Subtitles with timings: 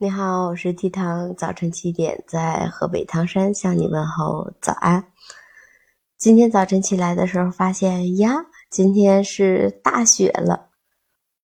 [0.00, 5.04] 你好，我是 T 糖，早晨七点在河北唐山向你问候早安。
[6.16, 10.68] 今天早晨起来的时候，发现呀，今天是大雪了。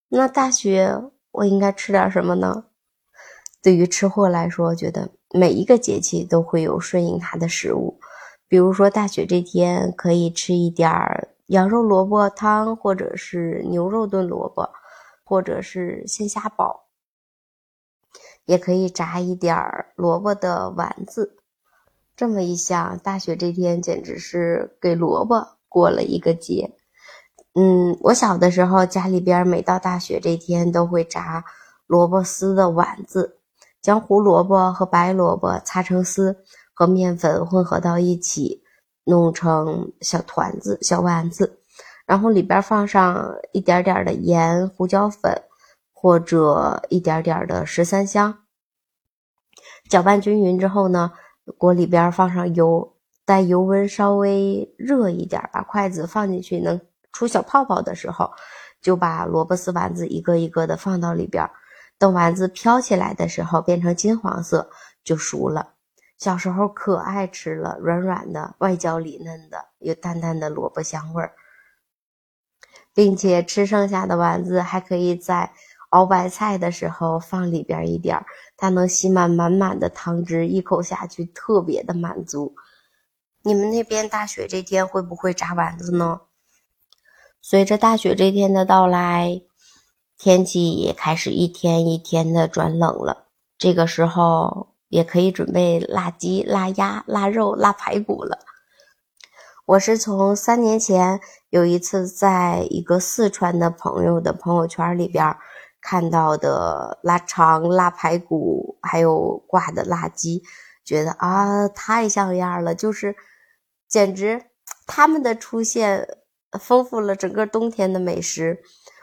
[0.09, 0.97] 那大雪，
[1.33, 2.67] 我应该吃点什么呢？
[3.61, 7.99] 对于吃货来说，觉得每一个节气都会有顺应它的食物。
[8.47, 10.89] 比如说大雪这天，可以吃一点
[11.47, 14.71] 羊肉萝卜汤，或者是牛肉炖萝卜，
[15.25, 16.84] 或者是鲜虾煲，
[18.45, 21.37] 也可以炸一点儿萝卜的丸子。
[22.17, 26.75] 这么一想，大雪这天简直是给萝卜过了一个节。
[27.55, 31.45] 嗯，我小的时候家里边每到大雪这天都会炸
[31.87, 33.39] 萝卜丝的丸子，
[33.81, 36.37] 将胡萝卜和白萝卜擦成丝，
[36.73, 38.63] 和面粉混合到一起。
[39.07, 41.59] 弄成小团子、小丸子，
[42.07, 45.43] 然后里边放上一点点的盐、胡椒粉，
[46.05, 48.41] 或者一点点的十三香，
[49.89, 51.13] 搅拌均匀之后呢，
[51.57, 56.79] 锅里边放上油，待油温稍微热一点，把筷子放进去能
[57.11, 58.31] 出小泡泡的时候，
[58.83, 61.49] 就把萝卜丝丸子一个一个的放到里边，
[61.97, 64.69] 等丸子飘起来的时候，变成金黄色，
[65.03, 65.73] 就熟了。
[66.19, 71.33] 小时候可爱吃了，软软的，外焦里嫩的，有淡淡的萝卜香味儿，
[72.93, 75.51] 并且吃剩下的丸子还可以在
[75.95, 82.55] 熬白菜的时候放里边一点儿，它能吸满满满的汤汁，一口下去特别的满足。
[83.43, 86.23] 你们那边大雪这天会不会炸丸子呢？
[87.41, 89.43] 随着大雪这天的到来，
[90.19, 94.75] 天气也开始一天一天的转冷了，这个时候。
[94.91, 98.39] 也可以准备腊鸡、腊鸭、腊肉、腊排骨了。
[99.67, 105.37] 我是从三年前有一次在一个四川的朋友的朋友圈里边
[105.85, 110.43] 看到的腊肠、腊排骨，还有挂的腊鸡，
[110.83, 113.15] 觉得啊太像样了，就是
[113.87, 114.47] 简直
[114.87, 116.09] 他们的出现
[116.59, 118.63] 丰富了整个冬天的美食。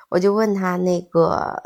[0.09, 1.61] 我就问他那个。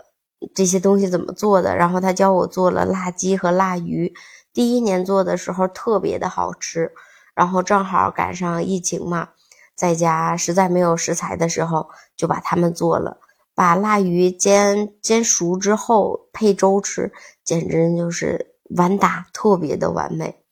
[0.53, 1.75] 这些东西怎么做的？
[1.75, 4.13] 然后他教我做了腊鸡和腊鱼。
[4.53, 6.91] 第一年做的时候特别的好吃，
[7.33, 9.29] 然后正好赶上疫情嘛，
[9.75, 13.17] 在家实在没有食材的时候，就把它们做了。
[13.55, 17.11] 把腊鱼煎煎熟之后配粥吃，
[17.43, 20.43] 简直就是完搭，特别的完美。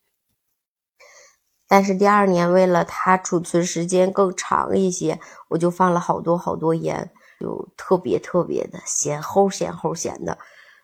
[1.68, 7.12] 但是第二年为了它储存时间更长一些，我就放了好多好多盐。
[7.40, 10.38] 就特别特别的咸齁咸齁咸的。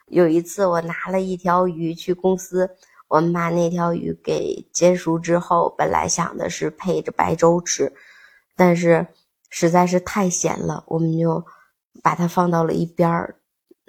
[0.06, 2.68] 有一次我拿了一条鱼去公司，
[3.08, 7.94] 我们把那条鱼给煎熟之后，本来想的是配着白粥吃，
[8.56, 9.06] 但是
[9.48, 11.42] 实在是太咸了，我们就
[12.02, 13.36] 把它放到了一边儿。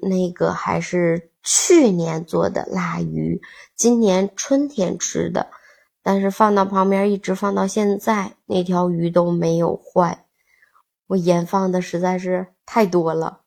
[0.04, 3.40] 那个还是去年做的腊鱼，
[3.76, 5.52] 今年春天吃的，
[6.02, 10.26] 但是放到旁边一直放到现在，那条鱼都没有坏。
[11.06, 13.42] 我盐放的实在是太多了。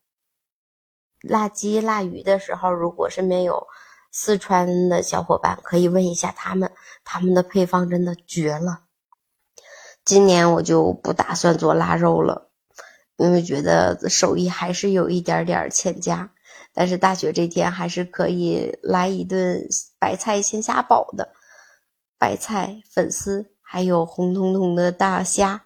[1.19, 3.67] 腊鸡、腊鱼的时候，如果身边有
[4.11, 6.71] 四川的小伙伴，可以问一下他们，
[7.03, 8.83] 他们的配方真的绝了。
[10.05, 12.44] 今年我就不打算做腊肉了，
[13.17, 16.31] 因为觉得手艺还是有一点点欠佳。
[16.73, 19.67] 但是大雪这天还是可以来一顿
[19.97, 21.33] 白菜鲜虾煲的，
[22.17, 25.63] 白菜、粉丝还有红彤彤的大虾。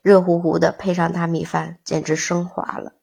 [0.00, 2.94] 热乎乎的，配上大米饭，简直升华了。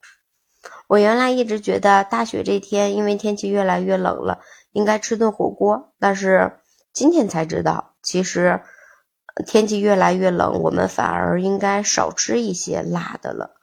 [0.88, 5.94] 我原来一直觉得大雪这天，因为天气越来越冷了，应该吃顿火锅。
[6.00, 6.60] 但是
[6.94, 8.62] 今天才知道，其实
[9.46, 13.56] 天气越来越冷，我们反而应该少吃一些辣的了。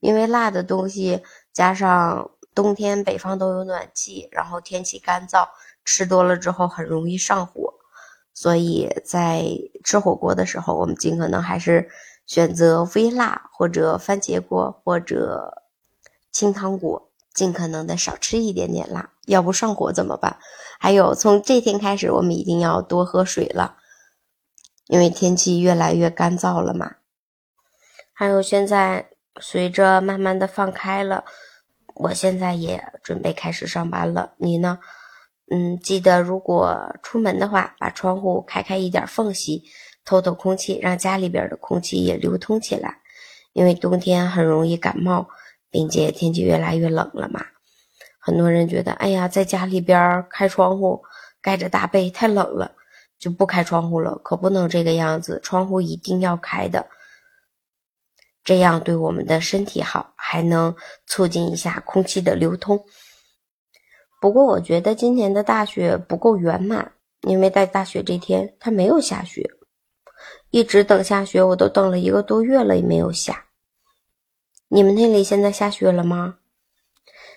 [0.00, 1.22] 因为辣的东西，
[1.52, 5.48] 加上冬天北方都有暖气，然后天气干燥，
[5.84, 7.74] 吃多了之后很容易上火。
[8.32, 9.44] 所以在
[9.82, 11.88] 吃火锅的时候，我们尽可能还是。
[12.28, 15.62] 选择微辣或者番茄锅或者
[16.30, 20.36] 清汤锅，尽可能的少吃一点点辣，要不上火怎么办？
[20.78, 23.77] 还有从这天开始，我们一定要多喝水了，
[24.88, 26.96] 因为天气越来越干燥了嘛。
[28.12, 29.08] 还有现在
[29.40, 31.24] 随着慢慢的放开了，
[31.94, 34.80] 我现在也准备开始上班了，你呢？
[35.50, 39.62] 嗯，记得如果出门的话，把窗户开开一点缝隙。
[40.04, 42.98] 透透空气，让家里边的空气也流通起来。
[43.52, 45.28] 因为冬天很容易感冒，
[45.70, 47.44] 并且天气越来越冷了嘛。
[48.18, 51.02] 很多人觉得，哎呀，在家里边开窗户，
[51.42, 52.72] 盖着大被太冷了，
[53.18, 54.16] 就不开窗户了。
[54.22, 56.86] 可不能这个样子，窗户一定要开的，
[58.44, 60.74] 这样对我们的身体好，还能
[61.06, 62.84] 促进一下空气的流通。
[64.20, 66.92] 不过我觉得今年的大雪不够圆满，
[67.22, 69.48] 因为在大雪这天它没有下雪，
[70.50, 73.44] 一直等下雪，我都等了一个多月了也没有下。
[74.68, 76.38] 你们那里现在下雪了吗？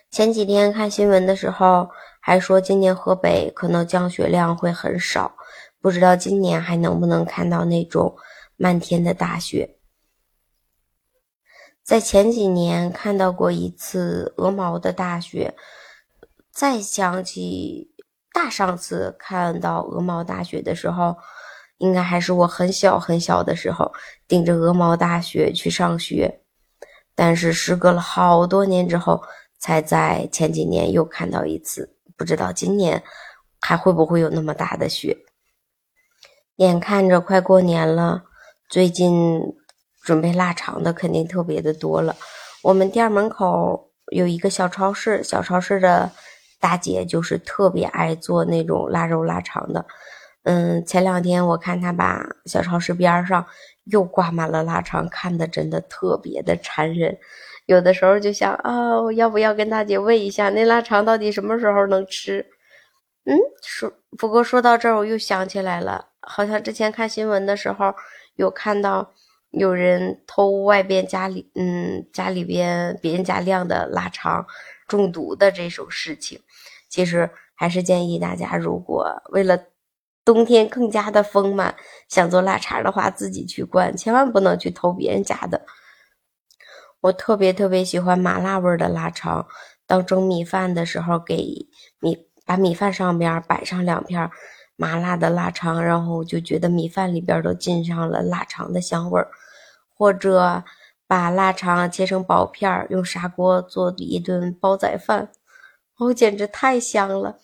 [0.10, 1.89] 前几天看新闻的时候
[2.19, 5.36] 还说今年河北可能降雪量会很少，
[5.81, 8.16] 不知道今年还能不能看到那种
[8.56, 9.78] 漫天的大雪。
[11.83, 15.56] 在前几年看到过一次鹅毛的大雪。
[16.54, 17.94] 再想起
[18.33, 21.16] 大上次看到鹅毛大雪的时候，
[21.78, 23.89] 应该还是我很小很小的时候，
[24.27, 26.42] 顶着鹅毛大雪去上学。
[27.16, 29.24] 但是时隔了好多年之后，
[29.60, 31.95] 才在前几年又看到一次。
[32.18, 33.01] 不知道今年
[33.62, 35.18] 还会不会有那么大的雪？
[36.62, 38.24] 眼看着快过年了，
[38.69, 39.42] 最近
[40.04, 42.16] 准备腊肠的肯定特别的多了。
[42.62, 46.12] 我们店门口有一个小超市，小超市的。
[46.60, 49.84] 大姐就是特别爱做那种腊肉腊肠的，
[50.44, 53.44] 嗯，前两天我看她把小超市边上
[53.86, 57.18] 又挂满了腊肠，看的真的特别的馋人。
[57.66, 62.46] 有的时候就想啊，我要不要跟大姐问一下，那腊肠到底什么时候能吃？
[63.25, 67.94] 嗯，说不过说到这儿，我又想起来了，好像之前看新闻的时候
[68.35, 69.12] 有看到
[69.51, 74.45] 有人偷外边家里，嗯，家里边别人家晾的腊肠。
[74.88, 76.41] 中毒的这种事情，
[76.89, 79.57] 其实还是建议大家，如果为了
[80.25, 81.74] 冬天更加的丰满，
[82.09, 85.65] 想做腊肠的话，自己去灌，千万不能去偷别人家的。
[87.00, 89.47] 我特别特别喜欢麻辣味的腊肠，
[89.88, 91.69] 当蒸米饭的时候，给
[92.00, 94.29] 米把米饭上边摆上两片
[94.75, 99.29] 麻辣的腊肠，然后就觉得米饭里边都浸上了腊肠的香味儿，
[99.95, 100.63] 或者。
[101.07, 105.29] 把腊肠切成薄片儿，用砂锅做一顿煲仔饭，
[105.97, 107.38] 哦，简直太香了！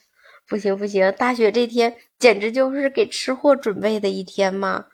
[0.47, 4.85] 不行不行，大雪这天简直就是给吃货准备的一天嘛！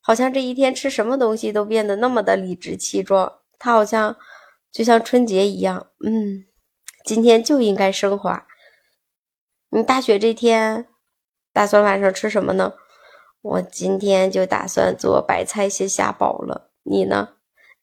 [0.00, 4.16] 好像这一天吃什么东西都变得那么的理直气壮，它好像
[4.70, 6.44] 就像春节一样，嗯，
[7.04, 8.46] 今天就应该升华。
[9.74, 10.86] 你大雪这天
[11.50, 12.74] 打算晚上吃什么呢？
[13.40, 17.36] 我今天就打算做白菜蟹虾煲了，你呢？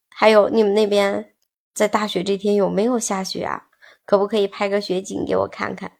[0.08, 1.34] 还有你们那边
[1.74, 3.70] 在大雪这天有没有下雪啊？
[4.06, 5.94] 可不可以拍个雪景给我看看？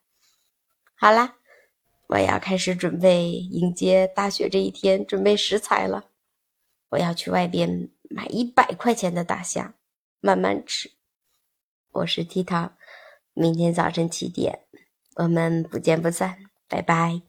[0.94, 1.38] 好啦，
[2.10, 6.12] 我要开始准备迎接大雪这一天，准备食材了。
[6.90, 9.74] 我要去外边买一百块钱的大虾，
[10.20, 10.92] 慢慢吃。
[11.94, 12.76] 我是 T 糖，
[13.34, 14.68] 明天早晨七点，
[15.20, 16.38] 我们不见不散，
[16.70, 17.29] 拜拜。